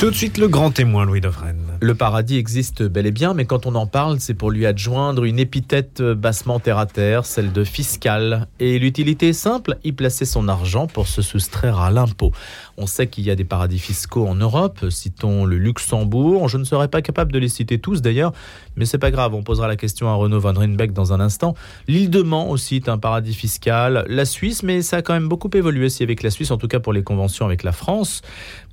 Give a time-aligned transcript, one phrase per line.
[0.00, 1.58] Tout de suite le grand témoin, Louis Dauphren.
[1.78, 5.24] Le paradis existe bel et bien, mais quand on en parle, c'est pour lui adjoindre
[5.24, 8.48] une épithète bassement terre à terre, celle de fiscal.
[8.60, 12.32] Et l'utilité est simple, y placer son argent pour se soustraire à l'impôt.
[12.78, 16.48] On sait qu'il y a des paradis fiscaux en Europe, citons le Luxembourg.
[16.48, 18.32] Je ne serais pas capable de les citer tous d'ailleurs,
[18.76, 21.54] mais c'est pas grave, on posera la question à Renaud Van Rinbeck dans un instant.
[21.88, 24.06] L'île de Man aussi est un paradis fiscal.
[24.08, 26.68] La Suisse, mais ça a quand même beaucoup évolué aussi avec la Suisse, en tout
[26.68, 28.22] cas pour les conventions avec la France,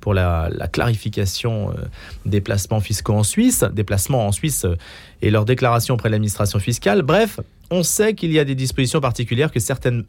[0.00, 1.84] pour la, la clarification euh,
[2.26, 4.76] des placements fiscaux en Suisse, des placements en Suisse euh,
[5.22, 7.02] et leur déclaration auprès de l'administration fiscale.
[7.02, 10.06] Bref, on sait qu'il y a des dispositions particulières que certaines,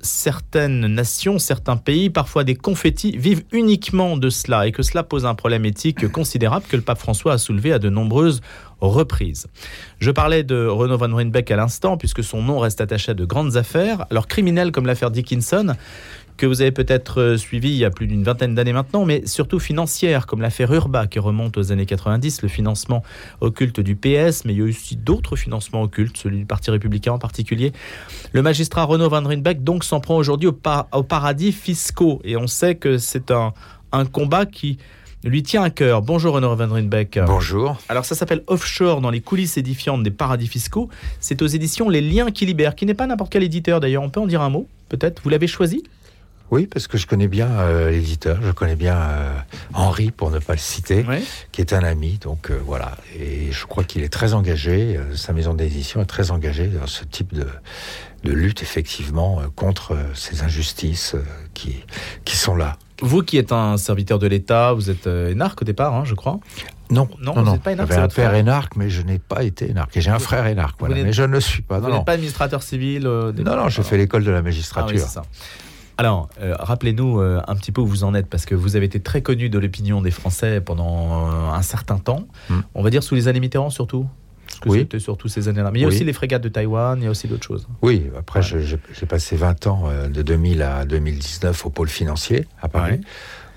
[0.87, 5.35] nations, certains pays, parfois des confettis, vivent uniquement de cela et que cela pose un
[5.35, 8.39] problème éthique considérable que le pape François a soulevé à de nombreuses
[8.79, 9.47] reprises.
[9.99, 13.25] Je parlais de Renaud Van Rinbeck à l'instant, puisque son nom reste attaché à de
[13.25, 14.05] grandes affaires.
[14.09, 15.75] Alors criminelles comme l'affaire Dickinson,
[16.39, 19.25] que vous avez peut-être euh, suivi il y a plus d'une vingtaine d'années maintenant, mais
[19.27, 23.03] surtout financière, comme l'affaire Urba qui remonte aux années 90, le financement
[23.41, 27.11] occulte du PS, mais il y a aussi d'autres financements occultes, celui du Parti républicain
[27.11, 27.73] en particulier.
[28.31, 32.37] Le magistrat Renaud Van Rinbeck donc s'en prend aujourd'hui au, par au, paradis fiscaux, et
[32.37, 33.53] on sait que c'est un,
[33.91, 34.77] un combat qui
[35.25, 36.01] lui tient à cœur.
[36.01, 37.19] Bonjour Renaud Van Rinbeck.
[37.25, 37.77] Bonjour.
[37.89, 40.87] Alors ça s'appelle Offshore dans les coulisses édifiantes des paradis fiscaux.
[41.19, 44.03] C'est aux éditions Les Liens qui libèrent, qui n'est pas n'importe quel éditeur d'ailleurs.
[44.03, 45.21] On peut en dire un mot, peut-être.
[45.21, 45.83] Vous l'avez choisi?
[46.51, 49.33] Oui, parce que je connais bien euh, l'éditeur, je connais bien euh,
[49.73, 51.05] Henri, pour ne pas le citer,
[51.51, 52.17] qui est un ami.
[52.21, 54.99] Donc euh, voilà, et je crois qu'il est très engagé.
[55.15, 57.47] sa maison d'édition est très engagée dans ce type de,
[58.23, 61.15] de lutte, effectivement, contre ces injustices
[61.53, 61.83] qui,
[62.25, 62.77] qui sont là.
[63.01, 66.39] Vous qui êtes un serviteur de l'État, vous êtes énarque au départ, hein, je crois.
[66.91, 67.51] Non, Non, non, vous non.
[67.53, 69.95] n'êtes pas énarque, un père énarque, mais je n'ai pas été énarque.
[69.95, 71.75] Et j'ai un frère énarque, voilà, n'êtes- mais je ne le suis pas.
[71.77, 72.03] vous Non, n'êtes non.
[72.03, 74.95] pas administrateur civil euh, Non, non, j'ai fait l'école de la Ah magistrature.
[74.97, 75.21] oui, c'est ça.
[75.99, 78.85] Alors, euh, rappelez-nous euh, un petit peu où vous en êtes, parce que vous avez
[78.85, 82.25] été très connu de l'opinion des Français pendant euh, un certain temps.
[82.49, 82.61] Hmm.
[82.73, 84.07] On va dire sous les années Mitterrand surtout
[84.47, 84.79] Parce que Oui.
[84.79, 85.71] c'était surtout ces années-là.
[85.71, 85.93] Mais il y a Oui.
[85.93, 87.67] aussi les frégates de Taïwan, il y a aussi d'autres choses.
[87.81, 88.61] Oui, après, Ouais.
[88.93, 93.01] j'ai passé 20 ans, de 2000 à 2019, au pôle financier, à Paris, Ouais.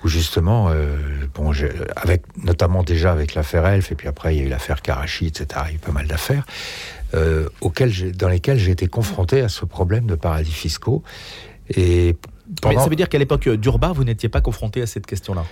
[0.02, 0.96] où justement, euh,
[1.36, 1.52] bon,
[1.94, 5.26] avec, notamment déjà avec l'affaire Elf, et puis après, il y a eu l'affaire Karachi,
[5.28, 6.44] etc., il y a eu pas mal d'affaires,
[7.14, 7.48] euh,
[8.18, 11.04] dans lesquelles j'ai été confronté à ce problème de paradis fiscaux.
[11.74, 12.16] Et
[12.70, 15.44] Mais ça veut dire qu'à l'époque d'Urba, vous n'étiez pas confronté à cette question-là.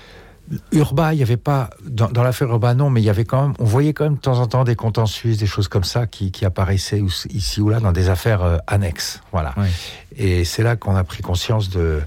[0.72, 3.42] Urba, il n'y avait pas, dans, dans l'affaire Urba, non, mais il y avait quand
[3.42, 4.74] même, on voyait quand même de temps en temps des
[5.06, 7.00] Suisse, des choses comme ça qui, qui apparaissaient
[7.30, 9.20] ici ou là dans des affaires euh, annexes.
[9.30, 9.54] Voilà.
[10.16, 12.00] Et c'est là qu'on a pris conscience de,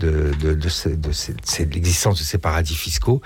[0.00, 3.22] de, de, de, ces- de ces- de ces- de l'existence de ces paradis fiscaux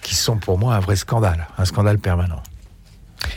[0.00, 2.42] qui sont pour moi un vrai scandale, un scandale permanent.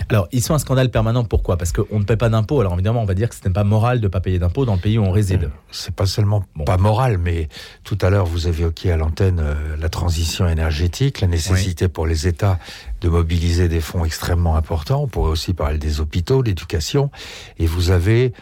[0.09, 1.57] Alors, ils sont un scandale permanent, pourquoi?
[1.57, 2.59] Parce qu'on ne paie pas d'impôts.
[2.61, 4.65] Alors évidemment, on va dire que ce n'est pas moral de ne pas payer d'impôts
[4.65, 5.49] dans le pays où on réside.
[5.71, 6.63] C'est pas seulement Bon.
[6.65, 7.47] pas moral, mais
[7.83, 12.27] tout à l'heure vous évoqué à l'antenne euh, la transition énergétique, la nécessité pour les
[12.27, 12.59] États
[13.01, 15.03] de mobiliser des fonds extrêmement importants.
[15.03, 17.11] On pourrait aussi parler des hôpitaux, l'éducation,
[17.57, 18.33] et vous avez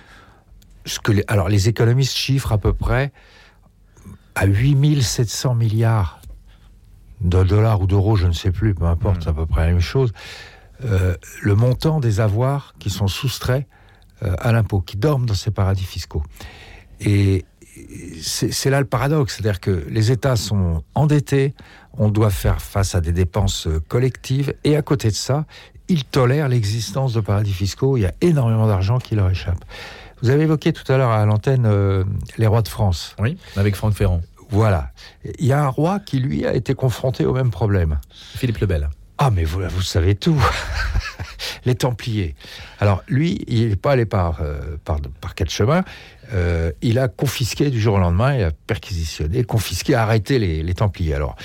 [0.86, 3.12] ce que les, alors les économistes chiffrent à peu près
[4.36, 6.22] à 8700 milliards
[7.22, 9.22] de dollars ou d'euros, je ne sais plus, peu importe, Mm.
[9.24, 10.14] c'est à peu près la même chose.
[10.86, 13.66] Euh, le montant des avoirs qui sont soustraits
[14.24, 16.24] euh, à l'impôt, qui dorment dans ces paradis fiscaux.
[17.00, 17.46] Et
[18.22, 21.54] c'est là le paradoxe, c'est-à-dire que les États sont endettés,
[21.94, 25.46] on doit faire face à des dépenses euh, collectives, et à côté de ça,
[25.88, 29.64] ils tolèrent l'existence de paradis fiscaux, il y a énormément d'argent qui leur échappe.
[30.22, 32.04] Vous avez évoqué tout à l'heure à l'antenne euh,
[32.38, 33.16] les rois de France.
[33.20, 34.22] Oui, avec Franck Ferrand.
[34.50, 34.92] Voilà.
[35.40, 38.00] Il y a un roi qui, lui, a été confronté au même problème.
[38.36, 38.90] Philippe Lebel.
[39.18, 40.40] Ah, mais vous, vous savez tout.
[41.66, 42.36] les Templiers.
[42.80, 45.00] Alors, lui, il n'est pas allé par, euh, par,
[45.48, 45.84] chemins.
[46.34, 51.16] Euh, il a confisqué du jour au lendemain, il a perquisitionné, confisqué, arrêté les, Templiers.
[51.16, 51.36] Alors,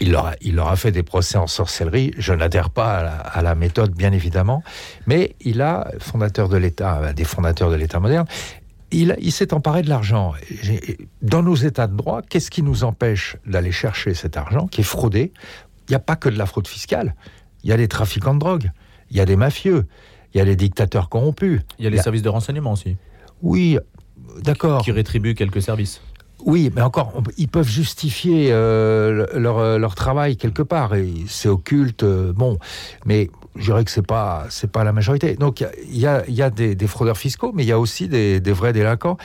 [0.00, 2.12] il leur, a, il fait des procès en sorcellerie.
[2.18, 4.62] Je n'adhère pas à la, méthode, bien évidemment.
[5.06, 8.26] Mais il a, fondateur de l'État, des fondateurs de l'État moderne,
[8.90, 10.34] il, il s'est emparé de l'argent.
[11.22, 14.84] Dans nos états de droit, qu'est-ce qui nous empêche d'aller chercher cet argent qui est
[14.84, 15.32] fraudé
[15.88, 17.14] Il n'y a pas que de la fraude fiscale.
[17.62, 18.70] Il y a des trafiquants de drogue,
[19.10, 19.86] il y a des mafieux,
[20.34, 21.60] il y a des dictateurs corrompus.
[21.78, 22.96] Il y a les Il y a- services de renseignement aussi,
[23.42, 23.78] Oui,
[24.42, 24.82] d'accord.
[24.82, 26.00] qui rétribuent quelques services.
[26.46, 30.94] Oui, mais encore, on- ils peuvent justifier euh, leur, euh, leur travail quelque part.
[30.94, 32.58] Et c'est occulte, euh, bon.
[33.06, 35.36] Mais je dirais que c'est pas c'est pas la majorité.
[35.36, 38.08] Donc il y a, y a des, des fraudeurs fiscaux, mais il y a aussi
[38.08, 39.16] des, des vrais délinquants.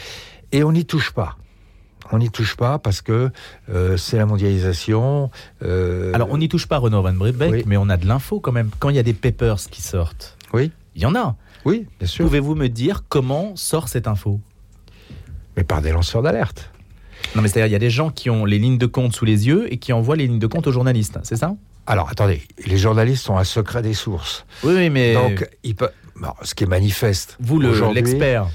[0.53, 1.35] Et on n'y touche pas.
[2.11, 3.29] On n'y touche pas parce que
[3.69, 5.29] euh, c'est la mondialisation.
[5.63, 7.63] euh, Alors, on n'y touche pas Renaud Van Bredbeck, oui.
[7.67, 8.69] mais on a de l'info quand même.
[8.79, 11.35] Quand il y a des papers qui sortent, Oui, il y en a.
[11.65, 12.25] oui, bien sûr.
[12.25, 14.39] Pouvez-vous me dire comment sort cette info?
[15.55, 16.71] Mais par des lanceurs d'alerte.
[17.35, 19.25] Non, mais c'est-à-dire, il y a des gens qui ont les lignes de compte sous
[19.25, 21.55] les yeux et qui envoient les lignes de compte aux journalistes, c'est ça?
[21.85, 24.45] Alors, attendez, les journalistes ont un secret des sources.
[24.63, 25.89] Oui, mais Donc, il peut...
[26.15, 27.35] bon, ce qui est manifeste.
[27.39, 28.47] vous, le- l'expert,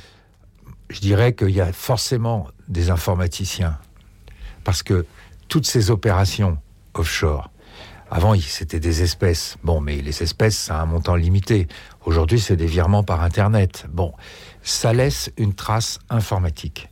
[0.95, 3.77] je dirais qu'il y a forcément des informaticiens.
[4.63, 5.05] Parce que
[5.49, 6.57] toutes ces opérations
[6.95, 7.51] offshore,
[8.13, 9.57] avant, c'était des espèces.
[9.65, 11.67] Bon, mais les espèces, ça a un montant limité.
[12.05, 13.87] Aujourd'hui, c'est des virements par Internet.
[13.91, 14.13] Bon,
[14.63, 16.89] ça laisse une trace informatique.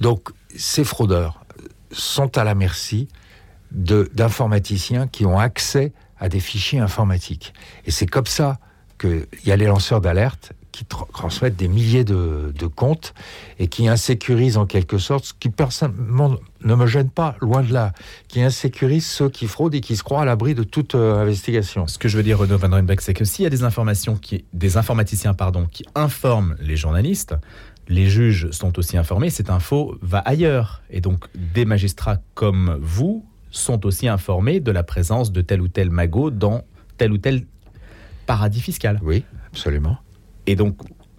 [0.00, 1.44] Donc, ces fraudeurs
[1.92, 3.06] sont à la merci
[3.70, 7.54] d'informaticiens qui ont accès à des fichiers informatiques.
[7.86, 8.58] Et c'est comme ça
[8.98, 13.14] qu'il y a les lanceurs d'alerte qui tra- transmettent des milliers de, de comptes
[13.58, 17.72] et qui insécurisent en quelque sorte, ce qui personnellement ne me gêne pas, loin de
[17.72, 17.92] là,
[18.28, 21.86] qui insécurisent ceux qui fraudent et qui se croient à l'abri de toute euh, investigation.
[21.86, 24.16] ce que je veux dire, Renaud Van Rynbeck, c'est que s'il y a des informations
[24.16, 27.34] qui, des informaticiens, pardon, qui informent les journalistes,
[27.88, 30.82] les juges sont aussi informés, cette info va ailleurs.
[30.90, 35.68] Et donc, des magistrats comme vous sont aussi informés de la présence de tel ou
[35.68, 36.62] tel magot dans
[36.98, 37.44] tel ou tel
[38.26, 39.00] paradis fiscal.
[39.02, 39.98] Oui, absolument.
[40.46, 40.76] Et donc,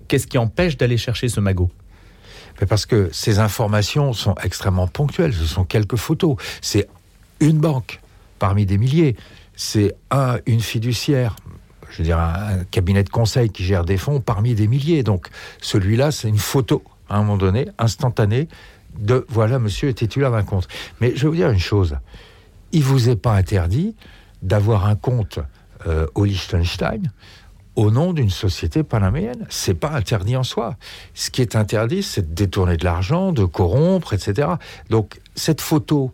[0.07, 1.69] qu'est-ce qui empêche d'aller chercher ce magot?
[2.67, 5.33] Parce que ces informations sont extrêmement ponctuelles.
[5.33, 6.35] Ce sont quelques photos.
[6.61, 6.87] C'est
[7.39, 7.99] une banque
[8.39, 9.15] parmi des milliers.
[9.55, 11.35] C'est un, une fiduciaire.
[11.89, 15.03] Je veux dire, un, cabinet de conseil qui gère des fonds parmi des milliers.
[15.03, 15.27] Donc,
[15.61, 18.47] celui-là, c'est une photo, à un moment donné, instantanée,
[18.99, 20.67] de voilà, monsieur est titulaire d'un compte.
[20.99, 21.97] Mais je vais vous dire une chose.
[22.71, 23.95] Il vous est pas interdit
[24.41, 25.39] d'avoir un compte
[25.87, 27.11] euh, au Liechtenstein
[27.75, 29.45] au nom d'une société panaméenne.
[29.49, 30.75] C'est pas interdit en soi.
[31.13, 34.49] Ce qui est interdit, c'est de détourner de l'argent, de corrompre, etc.
[34.89, 36.11] Donc cette photo,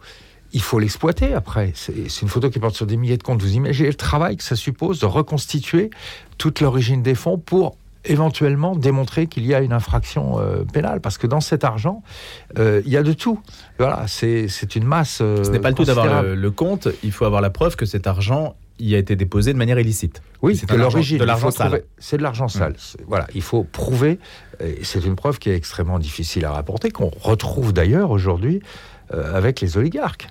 [0.53, 1.73] il faut l'exploiter après.
[1.75, 3.41] C'est une photo qui porte sur des milliers de comptes.
[3.41, 5.89] Vous imaginez le travail que ça suppose de reconstituer
[6.37, 7.75] toute l'origine des fonds pour
[8.05, 11.01] éventuellement démontrer qu'il y a une infraction euh, pénale.
[11.01, 12.03] Parce que dans cet argent,
[12.57, 13.41] euh, il y a de tout.
[13.79, 15.19] Voilà, c'est une masse.
[15.21, 17.75] euh, Ce n'est pas le tout d'avoir le, le compte, il faut avoir la preuve
[17.75, 20.21] que cet argent y a été déposé de manière illicite.
[20.41, 21.17] Oui, C'est l'origine.
[21.17, 21.83] de l'argent sale.
[21.97, 22.75] C'est de l'argent sale.
[22.77, 24.19] C'est- Voilà, il faut prouver.
[24.83, 28.61] C'est une preuve qui est extrêmement difficile à rapporter, qu'on retrouve d'ailleurs aujourd'hui
[29.13, 30.27] euh, avec les oligarques.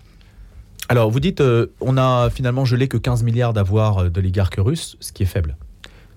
[0.88, 4.96] Alors, vous dites, euh, on a finalement gelé que 15 milliards d'avoirs euh, d'oligarques russes,
[5.00, 5.56] ce qui est faible.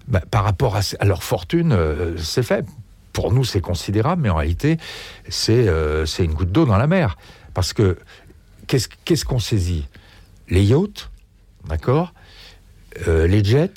[0.08, 2.66] Bah, par rapport à, à leur fortune, euh, c'est fait.
[3.14, 4.78] Pour nous, c'est considérable, mais en réalité,
[5.30, 5.66] c'est
[6.20, 7.18] une goutte d'eau dans la mer.
[7.54, 7.98] Parce que
[8.68, 9.86] qu'est-ce qu'est-ce qu'on saisit?
[10.50, 11.10] Les yachts,
[11.68, 12.14] d'accord?
[13.07, 13.74] Euh, Les jets,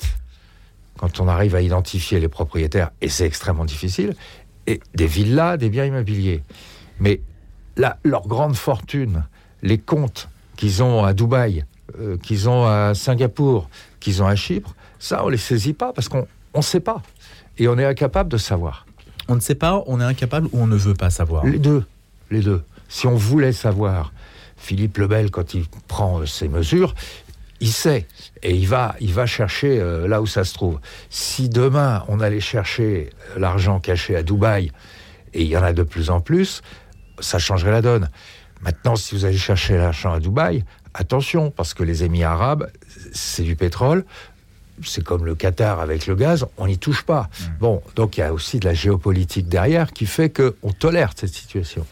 [0.97, 4.15] quand on arrive à identifier les propriétaires, et c'est extrêmement difficile,
[4.67, 6.41] et des villas, des biens immobiliers.
[6.99, 7.21] Mais
[7.75, 9.25] là, leur grande fortune,
[9.61, 11.65] les comptes qu'ils ont à Dubaï,
[11.99, 13.69] euh, qu'ils ont à Singapour,
[13.99, 17.01] qu'ils ont à Chypre, ça, on les saisit pas parce qu'on ne sait pas.
[17.57, 18.85] Et on est incapable de savoir.
[19.27, 21.45] On ne sait pas, on est incapable ou on ne veut pas savoir?
[21.45, 21.83] Les deux.
[22.31, 22.63] Les deux.
[22.87, 24.13] Si on voulait savoir,
[24.57, 26.95] Philippe Lebel, quand il prend euh, ses mesures,
[27.63, 28.07] il sait.
[28.43, 30.79] Et il va, il va chercher euh, là où ça se trouve.
[31.09, 34.71] Si demain, on allait chercher euh, l'argent caché à Dubaï,
[35.33, 36.61] et il y en a de plus en plus,
[37.19, 38.09] ça changerait la donne.
[38.61, 42.69] Maintenant, si vous allez chercher l'argent à Dubaï, attention, parce que les Émirats arabes,
[43.13, 44.03] c'est du pétrole.
[44.83, 47.29] C'est comme le Qatar avec le gaz, on n'y touche pas.
[47.59, 51.33] Bon, donc il y a aussi de la géopolitique derrière qui fait qu'on tolère cette
[51.33, 51.85] situation.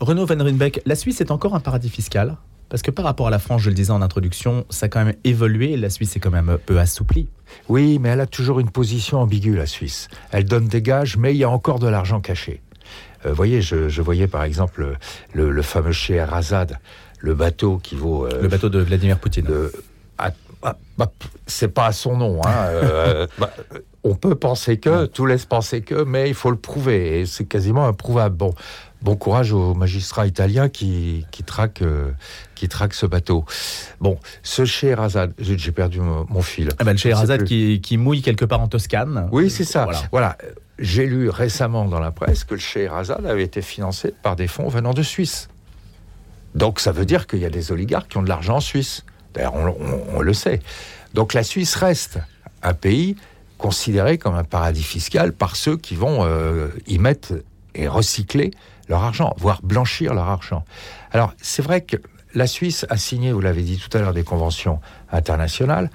[0.00, 2.36] Renaud Van Rynbeck, la Suisse est encore un paradis fiscal
[2.68, 5.04] Parce que par rapport à la France, je le disais en introduction, ça a quand
[5.04, 7.28] même évolué la Suisse est quand même un peu assouplie.
[7.68, 10.08] Oui, mais elle a toujours une position ambiguë, la Suisse.
[10.32, 12.60] Elle donne des gages, mais il y a encore de l'argent caché.
[13.24, 14.96] Vous voyez, je, je voyais par exemple
[15.32, 16.78] le, le fameux Scheherazade,
[17.18, 18.26] le bateau qui vaut...
[18.26, 19.44] euh, Le bateau de Vladimir Poutine.
[19.46, 19.72] de-
[20.18, 20.30] ah,
[20.62, 21.10] ah, bah,
[21.46, 22.40] c'est pas à son nom.
[22.44, 23.50] Hein, euh, bah,
[24.04, 27.20] on peut penser que, tout laisse penser que, mais il faut le prouver.
[27.20, 28.36] Et c'est quasiment improuvable.
[28.36, 28.54] Bon,
[29.06, 32.10] bon courage aux magistrats italiens qui, qui, traquent, euh,
[32.56, 33.44] qui traquent ce bateau.
[34.00, 36.70] Bon, ce Scheherazade, j'ai j'ai perdu mon, mon fil.
[36.78, 39.28] Ah bah, le Scheherazade qui, qui mouille quelque part en Toscane.
[39.30, 39.84] Oui, c'est ça.
[39.84, 40.02] Voilà.
[40.10, 40.38] Voilà.
[40.80, 44.68] J'ai lu récemment dans la presse que le Scheherazade avait été financé par des fonds
[44.68, 45.48] venant de Suisse.
[46.56, 49.04] Donc ça veut dire qu'il y a des oligarques qui ont de l'argent en Suisse.
[49.34, 50.60] D'ailleurs, on, on- on le sait.
[51.14, 52.18] Donc la Suisse reste
[52.62, 53.14] un pays
[53.56, 57.32] considéré comme un paradis fiscal par ceux qui vont euh, y mettre
[57.74, 58.50] et recycler
[58.88, 60.64] leur argent, voire blanchir leur argent.
[61.12, 61.96] Alors c'est vrai que
[62.34, 65.90] la Suisse a signé, vous l'avez dit tout à l'heure, des conventions internationales.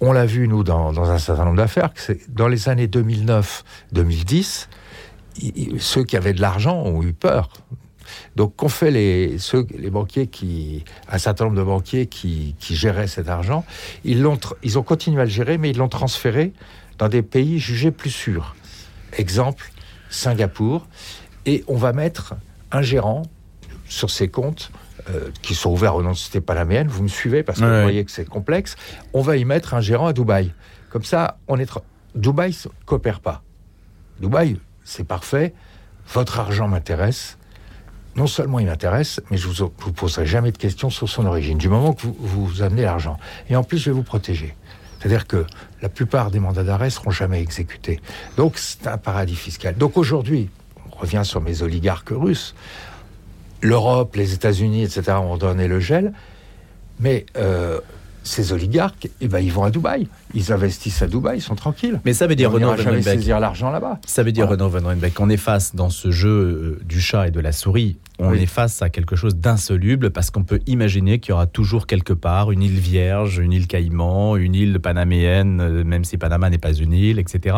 [0.00, 4.68] On l'a vu, nous, dans, un certain nombre d'affaires, que dans les années 2009-2010,
[5.40, 7.48] i- i- ceux qui avaient de l'argent ont eu peur.
[8.36, 12.74] Donc, qu'ont fait les, ceux, les banquiers qui, un certain nombre de banquiers qui, qui
[12.76, 13.64] géraient cet argent
[14.04, 16.52] ils, l'ont ils ont continué à le gérer, mais ils l'ont transféré
[16.98, 18.54] dans des pays jugés plus sûrs.
[19.16, 19.70] Exemple,
[20.10, 20.86] Singapour.
[21.46, 22.34] Et on va mettre
[22.70, 23.22] un gérant
[23.88, 24.70] sur ses comptes
[25.10, 26.88] euh, qui sont ouverts au nom de société panaméenne.
[26.88, 27.76] Vous me suivez parce que Ouais.
[27.76, 28.76] vous voyez que c'est complexe.
[29.12, 30.52] On va y mettre un gérant à Dubaï.
[30.90, 31.70] Comme ça, on est.
[32.14, 33.42] Dubaï ne coopère pas.
[34.20, 35.52] Dubaï, c'est parfait.
[36.12, 37.38] Votre argent m'intéresse.
[38.14, 41.56] Non seulement il m'intéresse, mais je vous, vous poserai jamais de questions sur son origine,
[41.56, 43.16] du moment que vous, vous amenez l'argent.
[43.48, 44.54] Et en plus, je vais vous protéger.
[45.00, 45.46] C'est-à-dire que
[45.80, 48.00] la plupart des mandats d'arrêt seront jamais exécutés.
[48.36, 49.76] Donc, c'est un paradis fiscal.
[49.76, 50.50] Donc aujourd'hui,
[51.02, 52.54] on revient sur mes oligarques russes.
[53.60, 55.12] L'Europe, les États-Unis, etc.
[55.20, 56.12] ont donné le gel.
[57.00, 57.80] Mais euh,
[58.22, 60.06] ces oligarques, eh ben, ils vont à Dubaï.
[60.34, 62.00] Ils investissent à Dubaï, ils sont tranquilles.
[62.04, 63.98] Mais ça veut dire, on Renaud n'ira Van jamais Ruymbeke, saisir l'argent là-bas.
[64.06, 64.64] ça veut dire, Voilà.
[64.66, 68.30] Renaud qu'on est face dans ce jeu euh, du chat et de la souris, on
[68.30, 68.42] Oui.
[68.42, 72.12] est face à quelque chose d'insoluble parce qu'on peut imaginer qu'il y aura toujours quelque
[72.12, 76.58] part une île vierge, une île Caïman, une île panaméenne, euh, même si Panama n'est
[76.58, 77.56] pas une île, etc.,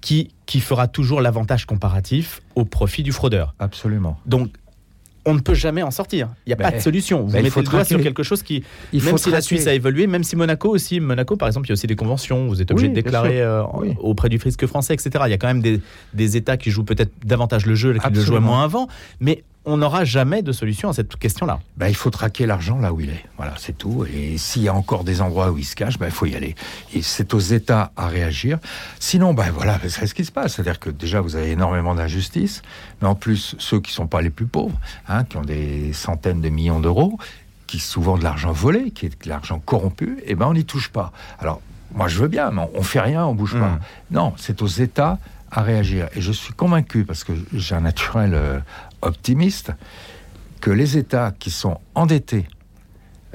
[0.00, 3.54] qui, qui fera toujours l'avantage comparatif au profit du fraudeur.
[3.60, 4.18] Absolument.
[4.26, 4.48] Donc,
[5.24, 6.28] on ne peut jamais en sortir.
[6.46, 7.22] Il n'y a Ben, pas de solution.
[7.22, 9.30] Vous ben, il mettez faut le doigt sur quelque chose qui, Il même faut si
[9.30, 9.40] la.
[9.40, 11.96] Suisse a évolué, même si Monaco aussi, Monaco par exemple, il y a aussi des
[11.96, 13.94] conventions, vous êtes obligé Oui, de déclarer euh, Oui.
[14.00, 15.10] auprès du fisc français, etc.
[15.26, 15.80] Il y a quand même des,
[16.14, 18.88] des États qui jouent peut-être davantage le jeu, qui le jouaient moins avant,
[19.20, 21.60] mais on n'aura jamais de solution à cette question-là.
[21.76, 23.24] Ben, il faut traquer l'argent là où il est.
[23.36, 24.04] Voilà, c'est tout.
[24.12, 26.34] Et s'il y a encore des endroits où il se cache, ben, il faut y
[26.34, 26.54] aller.
[26.94, 28.58] Et c'est aux États à réagir.
[28.98, 30.54] Sinon, ben voilà, c'est ce qui se passe.
[30.54, 32.62] C'est-à-dire que déjà, vous avez énormément d'injustice.
[33.00, 34.78] Mais en plus, ceux qui sont pas les plus pauvres,
[35.08, 37.18] hein, qui ont des centaines de millions d'euros,
[37.68, 40.88] qui souvent de l'argent volé, qui est de l'argent corrompu, eh ben on n'y touche
[40.88, 41.12] pas.
[41.38, 41.60] Alors,
[41.94, 43.68] moi, je veux bien, mais on, fait rien, on bouge pas.
[43.68, 43.80] Mm.
[44.10, 45.18] Non, c'est aux États
[45.52, 46.08] à réagir.
[46.16, 48.58] Et je suis convaincu, parce que j'ai un naturel euh,
[49.02, 49.70] optimiste,
[50.60, 52.46] que les États qui sont endettés,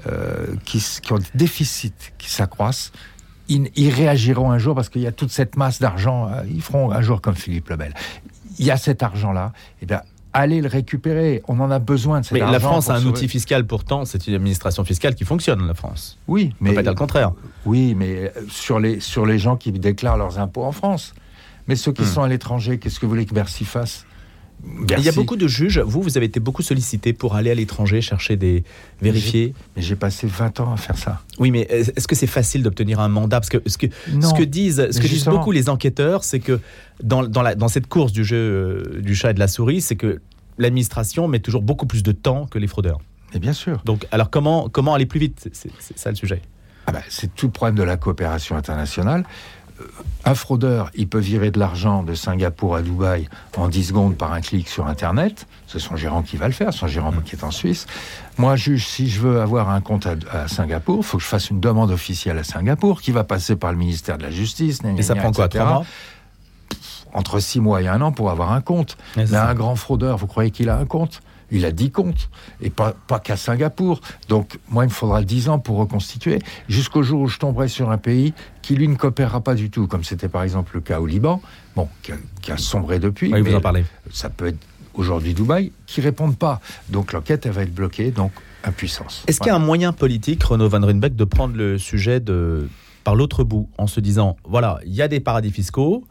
[0.07, 2.91] euh, qui, ont des déficits qui s'accroissent,
[3.49, 6.27] ils, ils réagiront un jour parce qu'il y a toute cette masse d'argent.
[6.29, 7.93] euh, Ils feront un jour comme Philippe Lebel.
[8.59, 9.53] Il y a cet argent-là.
[9.81, 10.01] Et bien,
[10.33, 11.41] allez le récupérer.
[11.47, 12.51] On en a besoin de cet Mais argent.
[12.53, 15.73] la France a un sauver- outil fiscal pourtant, c'est une administration fiscale qui fonctionne, la
[15.75, 16.17] France.
[16.27, 17.31] Oui, On mais peut pas dire le contraire.
[17.65, 21.13] Oui, mais sur les, sur les gens qui déclarent leurs impôts en France.
[21.67, 22.05] Mais ceux qui Hmm.
[22.05, 24.05] sont à l'étranger, qu'est-ce que vous voulez que Bercy fasse?
[24.89, 27.53] Il y a beaucoup de juges, vous, vous avez été beaucoup sollicité pour aller à
[27.53, 28.63] l'étranger chercher des...
[29.01, 29.53] vérifier.
[29.75, 31.21] Mais j'ai passé 20 ans à faire ça.
[31.37, 33.39] Oui, mais est-ce que c'est facile d'obtenir un mandat?
[33.39, 34.29] Parce que ce que, Non.
[34.29, 36.59] ce que disent, ce que disent beaucoup les enquêteurs, c'est que
[37.03, 38.35] dans, dans, la- dans cette course du jeu
[38.97, 40.21] euh, du chat et de la souris, c'est que
[40.57, 42.97] l'administration met toujours beaucoup plus de temps que les fraudeurs.
[43.35, 43.81] Mais bien sûr.
[43.85, 45.49] Donc, alors comment, comment aller plus vite?
[45.53, 46.41] C'est- ça le sujet.
[46.87, 49.23] Ah ben, c'est tout le problème de la coopération internationale.
[49.79, 49.83] Euh,
[50.25, 54.33] Un fraudeur, il peut virer de l'argent de Singapour à Dubaï en 10 secondes par
[54.33, 55.47] un clic sur Internet.
[55.67, 57.85] C'est son gérant qui va le faire, son gérant qui est en Suisse.
[58.37, 61.29] Moi, juge, si je veux avoir un compte à, à Singapour, il faut que je
[61.29, 64.79] fasse une demande officielle à Singapour qui va passer par le ministère de la Justice.
[64.97, 65.47] Et ça prend quoi
[67.13, 68.97] Entre 6 mois et un an pour avoir un compte.
[69.31, 71.21] Mais un grand fraudeur, vous croyez qu'il a un compte?
[71.51, 72.29] Il a 10 comptes,
[72.61, 74.01] et pas, pas qu'à Singapour.
[74.27, 77.89] Donc, moi, il me faudra 10 ans pour reconstituer, jusqu'au jour où je tomberai sur
[77.89, 80.99] un pays qui, lui, ne coopérera pas du tout, comme c'était par exemple le cas
[80.99, 81.41] au Liban,
[81.75, 83.85] bon, qui a, qui a sombré depuis, Oui, mais vous en parlez.
[84.11, 84.59] ça peut être
[84.93, 86.59] aujourd'hui Dubaï, qui répondent pas.
[86.89, 88.31] Donc, l'enquête, elle va être bloquée, donc
[88.63, 89.23] impuissance.
[89.27, 92.67] Est-ce qu'il y a un moyen politique, Renaud Van Rynbeck, de prendre le sujet de,
[93.03, 96.03] par l'autre bout, en se disant, voilà, il y a des paradis fiscaux,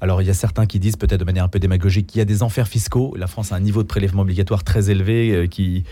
[0.00, 2.22] alors il y a certains qui disent peut-être de manière un peu démagogique qu'il y
[2.22, 5.46] a des enfers fiscaux, la France a un niveau de prélèvement obligatoire très élevé euh,
[5.46, 5.84] qui,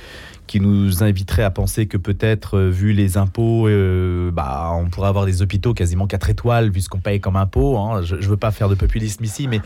[0.47, 5.09] qui nous inviterait à penser que peut-être, euh, vu les impôts, euh, bah, on pourrait
[5.09, 7.79] avoir des hôpitaux quasiment 4 étoiles, vu ce qu'on paye comme impôt.
[7.79, 8.03] hein.
[8.03, 9.61] Je ne veux pas faire de populisme ici, mais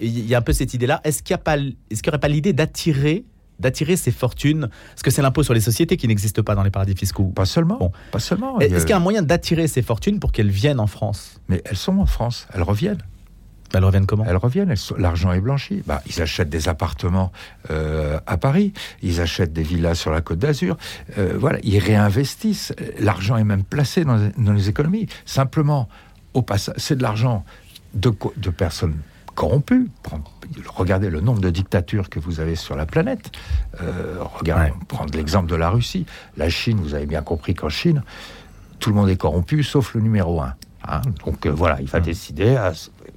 [0.00, 1.00] il y a un peu cette idée-là.
[1.04, 3.24] Est-ce qu'il n'y y aurait pas l'idée d'attirer,
[3.58, 4.68] d'attirer ces fortunes?
[4.90, 7.32] Parce que c'est l'impôt sur les sociétés qui n'existe pas dans les paradis fiscaux?
[7.34, 7.78] Pas seulement.
[7.78, 7.90] Bon.
[8.12, 8.58] Pas seulement.
[8.60, 11.40] Est-ce qu'il y a un moyen d'attirer ces fortunes pour qu'elles viennent en France?
[11.48, 13.02] Mais elles sont en France, elles reviennent.
[13.72, 15.82] Elles reviennent comment Elles reviennent, l'argent est blanchi.
[15.86, 17.32] Bah, ils achètent des appartements
[17.70, 18.72] euh, à Paris,
[19.02, 20.76] ils achètent des villas sur la côte d'Azur.
[21.18, 22.72] Euh, voilà, ils réinvestissent.
[22.98, 25.06] L'argent est même placé dans, dans les économies.
[25.24, 25.88] Simplement,
[26.34, 27.44] au passage, c'est de l'argent
[27.94, 28.10] de,
[28.50, 28.96] personnes
[29.34, 29.88] corrompues.
[30.66, 33.30] Regardez le nombre de dictatures que vous avez sur la planète.
[33.80, 34.76] Euh, regardez, Ouais.
[34.88, 36.06] prendre l'exemple de la Russie.
[36.36, 38.02] La Chine, vous avez bien compris qu'en Chine,
[38.78, 40.54] tout le monde est corrompu, sauf le numéro un.
[40.86, 41.00] Hein.
[41.24, 42.72] Donc euh, voilà, il va décider à,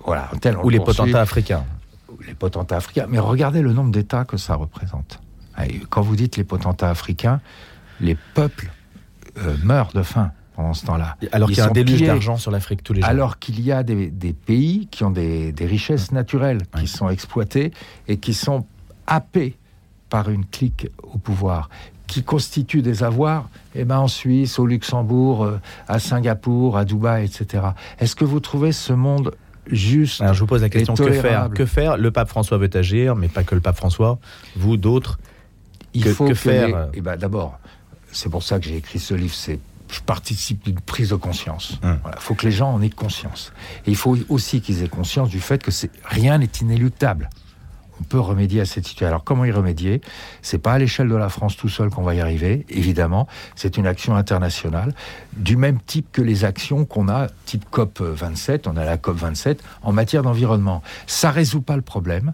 [0.05, 1.65] voilà, un tel Ou le les poursuit potentats africains
[2.27, 3.07] les potentats africains.
[3.09, 5.19] Mais regardez le nombre d'États que ça représente.
[5.67, 7.41] Et quand vous dites les potentats africains,
[7.99, 8.71] les peuples
[9.37, 11.17] euh, meurent de faim pendant ce temps-là.
[11.31, 13.09] Alors qu'il y a un déluge d'argent sur l'Afrique tous les jours.
[13.09, 17.09] Alors qu'il y a des, des pays qui ont des, des richesses naturelles, qui sont
[17.09, 17.71] exploitées
[18.07, 18.65] et qui sont
[19.07, 19.57] happés
[20.09, 21.69] par une clique au pouvoir,
[22.13, 27.25] qui constituent des avoirs eh ben, en Suisse, au Luxembourg, euh, à Singapour, à Dubaï,
[27.25, 27.63] etc.
[27.99, 29.33] Est-ce que vous trouvez ce monde
[29.67, 31.49] juste Alors je vous pose la question que faire.
[31.49, 34.19] Que faire Le pape François veut agir, mais pas que le pape François.
[34.55, 35.19] Vous, d'autres.
[35.95, 37.57] il Que- faut que que faire les- eh ben, D'abord,
[38.11, 39.33] c'est pour ça que j'ai écrit ce livre.
[39.33, 39.59] C'est
[39.91, 41.79] je participe d'une prise de conscience.
[41.83, 41.99] Hum.
[42.07, 43.53] Il faut que les gens en aient conscience.
[43.85, 45.69] Et il faut aussi qu'ils aient conscience du fait que
[46.05, 47.29] rien n'est inéluctable.
[47.99, 49.07] On peut remédier à cette situation.
[49.07, 50.01] Alors comment y remédier?
[50.41, 53.27] C'est pas à l'échelle de la France tout seul qu'on va y arriver, évidemment.
[53.55, 54.93] C'est une action internationale
[55.37, 58.67] du même type que les actions qu'on a, type COP 27.
[58.67, 60.81] On a la COP 27 en matière d'environnement.
[61.07, 62.33] Ça résout pas le problème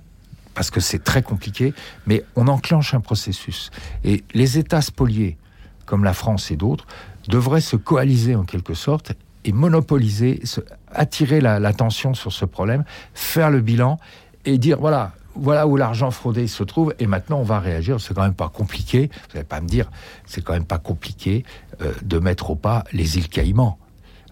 [0.56, 1.74] parce que c'est très compliqué,
[2.08, 3.70] mais on enclenche un processus.
[4.04, 5.38] Et les États spoliés,
[5.86, 6.86] comme la France et d'autres,
[7.28, 9.14] devraient se coaliser en quelque sorte
[9.46, 10.62] et monopoliser, se-
[10.92, 14.00] attirer la- l'attention sur ce problème, faire le bilan
[14.46, 18.00] et dire voilà, voilà où l'argent fraudé se trouve et maintenant on va réagir.
[18.02, 19.10] C'est quand même pas compliqué.
[19.30, 19.90] Vous n'allez pas me dire,
[20.26, 21.46] c'est quand même pas compliqué
[21.82, 23.78] euh, de mettre au pas les îles Caïmans.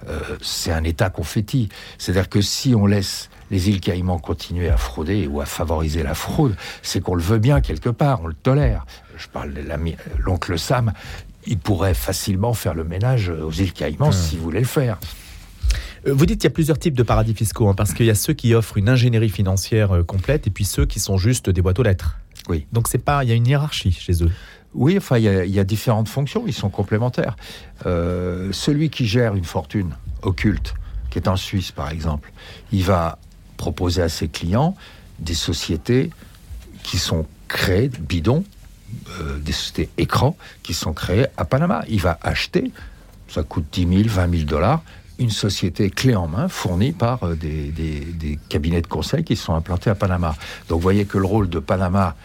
[0.09, 1.69] Euh, c'est un État confetti.
[1.97, 6.13] C'est-à-dire que si on laisse les îles Caïmans continuer à frauder ou à favoriser la
[6.13, 8.85] fraude, c'est qu'on le veut bien quelque part, on le tolère.
[9.17, 10.93] Je parle de l'ami- l'oncle Sam,
[11.47, 14.99] il pourrait facilement faire le ménage aux îles Caïmans s'il voulait le faire.
[16.07, 18.09] Euh, Vous dites qu'il y a plusieurs types de paradis fiscaux, hein, parce qu'il y
[18.09, 21.49] a ceux qui offrent une ingénierie financière euh, complète et puis ceux qui sont juste
[21.49, 22.17] des boîtes aux lettres.
[22.49, 22.65] Oui.
[22.71, 24.31] Donc c'est pas, il y a une hiérarchie chez eux.
[24.73, 27.35] Oui, enfin, il y, a- il y a différentes fonctions, ils sont complémentaires.
[27.85, 30.73] Euh, celui qui gère une fortune occulte,
[31.09, 32.31] qui est en Suisse par exemple,
[32.71, 33.17] il va
[33.57, 34.75] proposer à ses clients
[35.19, 36.11] des sociétés
[36.83, 38.43] qui sont créées, bidons,
[39.19, 41.83] euh, des sociétés écrans, qui sont créées à Panama.
[41.89, 42.71] Il va acheter,
[43.27, 44.83] ça coûte 10 000, 20 000 dollars,
[45.19, 49.35] une société clé en main fournie par euh, des, des- des cabinets de conseil qui
[49.35, 50.35] sont implantés à Panama.
[50.69, 52.15] Donc vous voyez que le rôle de Panama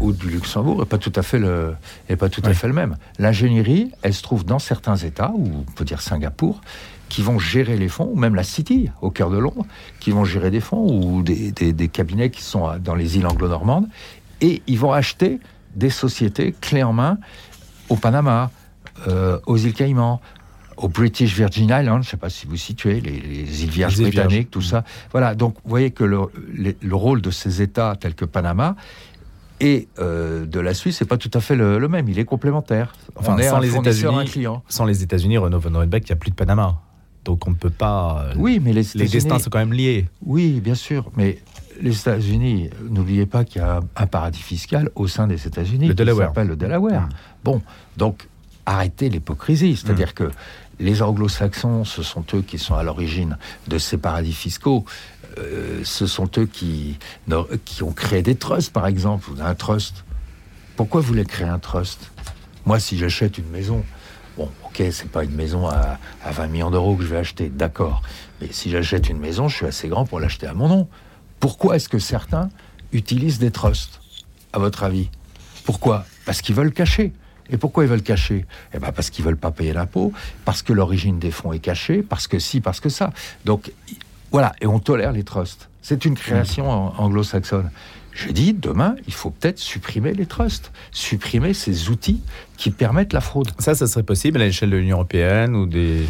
[0.00, 1.74] ou du Luxembourg n'est pas tout à fait le,
[2.08, 2.96] est pas tout à fait le même.
[3.18, 6.60] L'ingénierie, elle se trouve dans certains États, ou on peut dire Singapour,
[7.08, 9.64] qui vont gérer les fonds, ou même la City, au cœur de Londres,
[10.00, 13.26] qui vont gérer des fonds, ou des, des- des cabinets qui sont dans les îles
[13.26, 13.88] anglo-normandes,
[14.42, 15.40] et ils vont acheter
[15.74, 17.16] des sociétés clés en main
[17.88, 18.50] au Panama,
[19.08, 20.20] euh, aux îles Caïmans,
[20.76, 23.96] au British Virgin Islands, je ne sais pas si vous situez, les, les îles Vierges
[23.96, 24.26] Les îles Vierges.
[24.26, 24.84] britanniques, tout ça.
[25.12, 26.20] Voilà, donc vous voyez que le,
[26.94, 28.76] rôle de ces États tels que Panama
[29.60, 32.24] et euh, de la Suisse n'est pas tout à fait le, le même, il est
[32.26, 32.92] complémentaire.
[33.14, 34.62] Enfin, On est sans un les fournisseur, un États-Unis, client.
[34.68, 36.80] Sans les États-Unis, Renault Riebeck, il n'y a plus de Panama.
[37.24, 38.26] Donc on ne peut pas.
[38.28, 39.10] euh, Oui, mais les les États-Unis...
[39.10, 40.08] destins sont quand même liés.
[40.24, 41.38] Oui, bien sûr, mais
[41.80, 45.94] les États-Unis, n'oubliez pas qu'il y a un paradis fiscal au sein des États-Unis Le
[45.94, 46.28] qui Delaware.
[46.28, 47.02] s'appelle le Delaware.
[47.02, 47.08] Mm.
[47.44, 47.62] Bon,
[47.96, 48.28] donc
[48.66, 50.30] arrêtez l'hypocrisie, c'est-à-dire que
[50.78, 54.84] les anglo-saxons, ce sont eux qui sont à l'origine de ces paradis fiscaux.
[55.38, 56.98] Euh, ce sont eux qui,
[57.82, 59.30] ont créé des trusts, par exemple.
[59.40, 60.04] Un trust.
[60.76, 62.10] Pourquoi vous voulez créer un trust?
[62.64, 63.84] Moi, si j'achète une maison,
[64.36, 68.02] bon, ok, c'est pas une maison à 20 millions d'euros que je vais acheter, d'accord.
[68.40, 70.88] Mais si j'achète une maison, je suis assez grand pour l'acheter à mon nom.
[71.40, 72.48] Pourquoi est-ce que certains
[72.92, 74.00] utilisent des trusts,
[74.52, 75.10] à votre avis?
[75.64, 76.04] Pourquoi?
[76.24, 77.12] Parce qu'ils veulent cacher.
[77.50, 78.46] Et pourquoi ils veulent cacher?
[78.74, 80.12] Eh ben parce qu'ils veulent pas payer l'impôt,
[80.44, 83.12] parce que l'origine des fonds est cachée, parce que si, parce que ça.
[83.44, 83.72] Donc
[84.30, 85.68] voilà, et on tolère les trusts.
[85.82, 87.70] C'est une création an- anglo-saxonne.
[88.12, 92.22] Je dis, demain, il faut peut-être supprimer les trusts, supprimer ces outils
[92.56, 93.50] qui permettent la fraude.
[93.58, 96.06] Ça, ça serait possible à l'échelle de l'Union européenne ou des.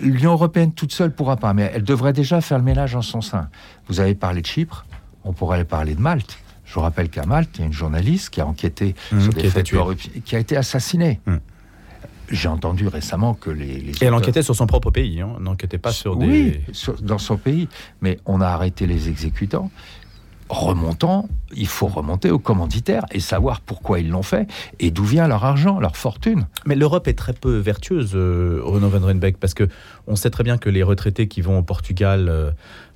[0.00, 3.20] L'Union européenne toute seule pourra pas, mais elle devrait déjà faire le ménage en son
[3.20, 3.50] sein.
[3.88, 4.86] Vous avez parlé de Chypre,
[5.24, 6.38] on pourrait parler de Malte.
[6.72, 9.32] Je vous rappelle qu'à Malte, il y a une journaliste qui a enquêté Mhm, sur
[9.34, 11.20] des faits de corruption, qui a été assassinée.
[11.26, 11.40] Mhm.
[12.30, 15.34] J'ai entendu récemment que les, les Et elle enquêtait sur son propre pays, hein.
[15.38, 16.26] n'enquêtait pas sur des.
[16.26, 17.68] oui, sur- dans son pays,
[18.00, 19.70] mais on a arrêté les exécutants.
[20.48, 24.46] Remontant, il faut remonter aux commanditaires et savoir pourquoi ils l'ont fait
[24.80, 26.46] et d'où vient leur argent, leur fortune.
[26.64, 29.68] Mais l'Europe est très peu vertueuse, euh, Renaud Van Riebeck, parce que
[30.06, 32.50] on sait très bien que les retraités qui vont au Portugal euh,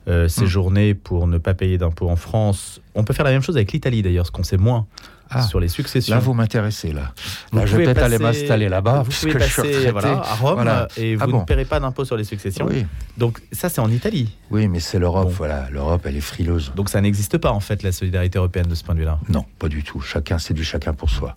[0.09, 3.57] euh, séjourner pour ne pas payer d'impôts en France, on peut faire la même chose
[3.57, 4.87] avec l'Italie d'ailleurs, ce qu'on sait moins
[5.31, 6.15] Ah, sur les successions.
[6.15, 7.13] Là, vous m'intéressez, là.
[7.53, 9.69] Vous Là, je vais peut-être aller passer- m'installer là-bas, Vous puisque pouvez je suis passer
[9.89, 9.91] retraité.
[9.93, 10.89] voilà, à Rome Voilà.
[10.97, 12.67] et vous Ah bon ne paierez pas d'impôts sur les successions.
[12.71, 12.87] Oui,
[13.19, 14.37] Donc ça, c'est en Italie.
[14.51, 15.35] oui, mais c'est l'Europe, Bon.
[15.37, 15.69] voilà.
[15.71, 16.73] L'Europe, elle est frileuse.
[16.77, 19.19] Donc ça n'existe pas en fait la solidarité européenne de ce point de vue-là.
[19.29, 20.01] Non, pas du tout.
[20.01, 21.35] Chacun, c'est du chacun pour soi.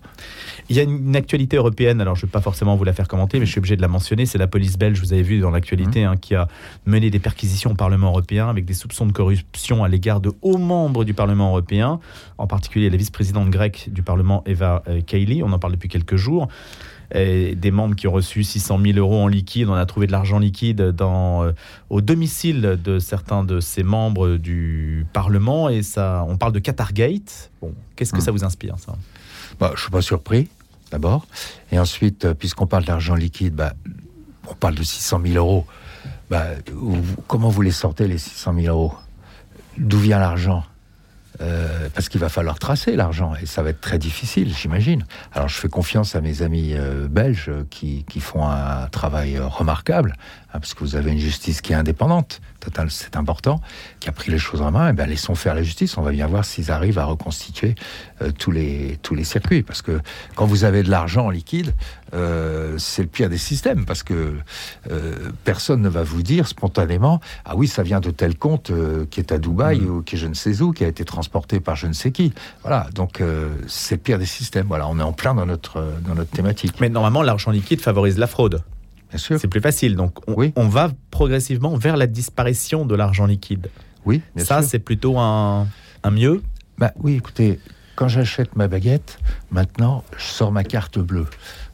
[0.68, 3.08] Il y a une actualité européenne, alors je ne vais pas forcément vous la faire
[3.08, 5.40] commenter, mais je suis obligé de la mentionner, c'est la police belge, vous avez vu
[5.40, 6.46] dans l'actualité, hein, qui a
[6.86, 10.58] mené des perquisitions au Parlement européen avec des soupçons de corruption à l'égard de hauts
[10.58, 11.98] membres du Parlement européen,
[12.38, 16.16] en particulier la vice-présidente grecque du Parlement, Eva euh, Kaili, on en parle depuis quelques
[16.16, 16.48] jours.
[17.12, 19.68] Et des membres qui ont reçu 600 000 euros en liquide.
[19.68, 21.52] On a trouvé de l'argent liquide dans, euh,
[21.88, 25.68] au domicile de certains de ces membres du Parlement.
[25.68, 27.50] Et ça, on parle de Qatargate.
[27.60, 28.20] Bon, qu'est-ce que Hmm.
[28.20, 28.94] ça vous inspire, ça?
[29.58, 30.48] Bah, je suis pas surpris,
[30.92, 31.26] d'abord.
[31.72, 33.72] Et ensuite, euh, puisqu'on parle d'argent liquide, bah,
[34.48, 35.66] on parle de 600 000 euros.
[36.30, 38.94] Bah, vous- comment vous les sortez, les 600 000 euros?
[39.78, 40.62] D'où vient l'argent?
[41.42, 45.04] Euh, parce qu'il va falloir tracer l'argent et ça va être très difficile, j'imagine.
[45.32, 50.16] Alors je fais confiance à mes amis euh, belges qui, font un travail euh, remarquable,
[50.58, 53.60] parce que vous avez une justice qui est indépendante, total, c'est important,
[54.00, 54.88] qui a pris les choses en main.
[54.88, 55.96] Et eh bien laissons faire la justice.
[55.96, 57.74] On va bien voir s'ils arrivent à reconstituer
[58.22, 60.00] euh, tous les tous les circuits, parce que
[60.34, 61.74] quand vous avez de l'argent en liquide,
[62.14, 64.34] euh, c'est le pire des systèmes, parce que
[64.90, 68.72] euh, personne ne va vous dire spontanément ah oui ça vient de tel compte
[69.10, 69.90] qui est à Dubaï mmh.
[69.90, 72.12] ou qui est je ne sais où, qui a été transporté par je ne sais
[72.12, 72.32] qui.
[72.62, 73.22] Voilà, donc
[73.66, 74.66] c'est le pire des systèmes.
[74.66, 76.74] Voilà, on est en plein dans notre dans notre thématique.
[76.80, 78.62] Mais normalement l'argent liquide favorise la fraude.
[79.16, 79.96] C'est plus facile.
[79.96, 80.52] Donc, on, oui.
[80.56, 83.68] on, va progressivement vers la disparition de l'argent liquide.
[84.04, 85.66] Oui, ça, c'est plutôt un,
[86.02, 86.42] un mieux?
[86.78, 87.60] Bah oui, écoutez,
[87.96, 89.18] quand j'achète ma baguette,
[89.50, 91.26] maintenant, je sors ma carte bleue.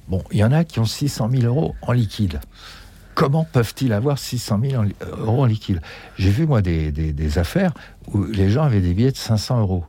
[0.09, 2.41] Bon, il y en a qui ont 600 000 euros en liquide.
[3.15, 4.85] Comment peuvent-ils avoir 600 000
[5.19, 5.81] euros en liquide?
[6.19, 7.73] J'ai vu, moi, des, des, des, affaires
[8.13, 9.85] où les gens avaient des billets de 500 euros.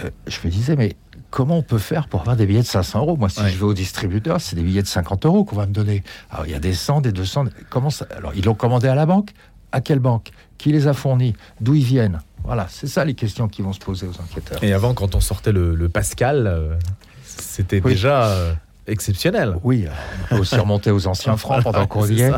[0.00, 0.96] Euh, je me disais, mais
[1.30, 3.16] comment on peut faire pour avoir des billets de 500 euros?
[3.16, 3.50] Moi, si ouais.
[3.50, 6.02] je vais au distributeur, c'est des billets de 50 euros qu'on va me donner.
[6.30, 7.46] Alors, il y a des 100, des 200.
[7.70, 9.30] Comment ça Alors, ils l'ont commandé à la banque?
[9.72, 10.30] À quelle banque?
[10.56, 11.34] Qui les a fournis?
[11.60, 12.20] D'où ils viennent?
[12.44, 14.62] Voilà, c'est ça les questions qui vont se poser aux enquêteurs.
[14.64, 16.74] Et avant, quand on sortait le, le Pascal, euh,
[17.24, 17.92] c'était oui.
[17.92, 18.28] déjà.
[18.28, 18.52] Euh
[18.88, 19.54] exceptionnel.
[19.62, 19.86] Oui,
[20.24, 22.32] on peut aussi remonter aux anciens francs pendant qu'on y est.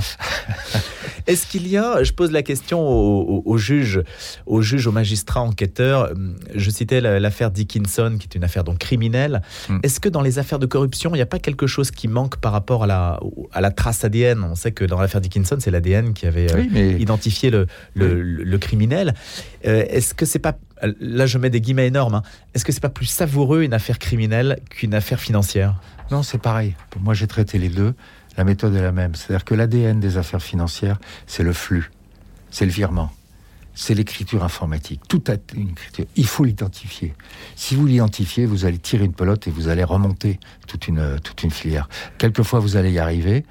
[1.27, 4.03] Est-ce qu'il y a, je pose la question aux, juges,
[4.47, 6.11] aux juges, aux magistrats enquêteurs,
[6.55, 9.43] je citais l'affaire Dickinson, qui est une affaire donc criminelle.
[9.69, 9.79] Mm.
[9.83, 12.39] Est-ce que dans les affaires de corruption, il n'y a pas quelque chose qui manque
[12.39, 13.21] par rapport à la,
[13.53, 16.69] à la trace ADN On sait que dans l'affaire Dickinson, c'est l'ADN qui avait oui,
[16.73, 16.93] mais...
[16.93, 18.13] identifié le, le, oui.
[18.23, 19.15] le, le criminel.
[19.67, 20.57] Euh, Est-ce que c'est pas
[21.01, 22.23] là je mets des guillemets énormes, hein.
[22.55, 25.75] est-ce que c'est pas plus savoureux une affaire criminelle qu'une affaire financière?
[26.11, 26.75] Non, c'est pareil.
[27.01, 27.95] Moi j'ai traité les deux.
[28.37, 29.15] La méthode est la même.
[29.15, 31.91] C'est-à-dire que l'ADN des affaires financières, c'est le flux,
[32.51, 33.13] c'est le virement,
[33.75, 35.01] c'est l'écriture informatique.
[35.09, 36.07] Tout a une écriture.
[36.17, 37.15] Il faut l'identifier.
[37.57, 41.43] Si vous l'identifiez, vous allez tirer une pelote et vous allez remonter toute une, toute
[41.43, 41.89] une filière.
[42.19, 43.45] Quelquefois, vous allez y arriver.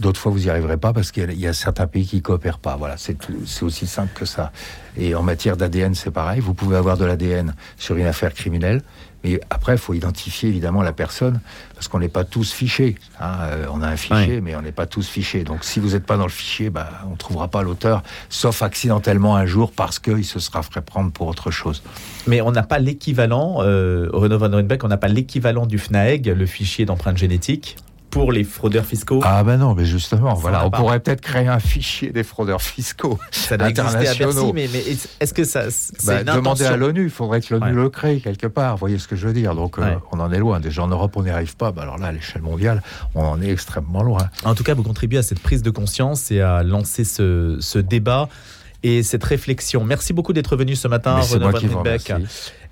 [0.00, 2.76] D'autres fois, vous n'y arriverez pas parce qu'il y, a certains pays qui coopèrent pas.
[2.76, 3.16] Voilà, c'est
[3.62, 4.52] aussi simple que ça.
[4.96, 6.40] Et en matière d'ADN, c'est pareil.
[6.40, 8.82] Vous pouvez avoir de l'ADN sur une affaire criminelle,
[9.24, 11.40] mais après, il faut identifier évidemment la personne
[11.74, 12.96] parce qu'on n'est pas tous fichés.
[13.20, 13.32] Hein.
[13.42, 14.40] Euh, on a un fichier, oui.
[14.42, 15.44] mais on n'est pas tous fichés.
[15.44, 18.62] Donc, si vous n'êtes pas dans le fichier, bah, on ne trouvera pas l'auteur, sauf
[18.62, 21.82] accidentellement un jour parce qu'il se sera fait prendre pour autre chose.
[22.26, 26.46] Mais on n'a pas l'équivalent, euh, Renaud Van on n'a pas l'équivalent du FNAEG, le
[26.46, 27.76] fichier d'empreinte génétique
[28.14, 31.58] pour les fraudeurs fiscaux Ah ben non, mais justement, voilà, on pourrait peut-être créer un
[31.58, 34.30] fichier des fraudeurs fiscaux ça internationaux.
[34.30, 34.84] À Bercy, mais, mais
[35.20, 35.64] est-ce que ça
[36.04, 37.72] bah, Demander à l'ONU, il faudrait que l'ONU ouais.
[37.72, 38.76] le crée quelque part.
[38.76, 39.84] Vous voyez ce que je veux dire Donc ouais.
[39.84, 40.60] euh, on en est loin.
[40.60, 41.72] Déjà en Europe, on n'y arrive pas.
[41.72, 42.82] Bah, alors là, à l'échelle mondiale,
[43.16, 44.28] on en est extrêmement loin.
[44.44, 47.78] En tout cas, vous contribuez à cette prise de conscience et à lancer ce, ce
[47.80, 48.28] débat
[48.84, 49.82] et cette réflexion.
[49.82, 51.82] Merci beaucoup d'être venu ce matin, Renaud Van.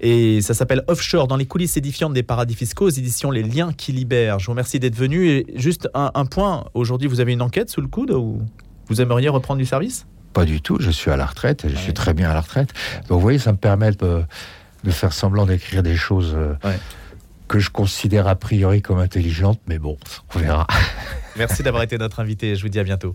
[0.00, 3.72] Et ça s'appelle Offshore, dans les coulisses édifiantes des paradis fiscaux, aux éditions Les Liens
[3.72, 4.38] qui libèrent.
[4.38, 5.28] Je vous remercie d'être venu.
[5.28, 8.42] Et juste un, un point, aujourd'hui, vous avez une enquête sous le coude ou
[8.88, 10.06] vous aimeriez reprendre du service?
[10.34, 11.80] Pas du tout, je suis à la retraite, et je ouais.
[11.80, 12.70] suis très bien à la retraite.
[13.08, 14.22] Donc vous voyez, ça me permet de,
[14.84, 16.36] de faire semblant d'écrire des choses...
[16.62, 16.78] Ouais
[17.48, 19.98] que je considère a priori comme intelligente, mais bon,
[20.34, 20.66] on verra.
[21.36, 22.56] Merci d'avoir été notre invité.
[22.56, 23.14] Je vous dis à bientôt.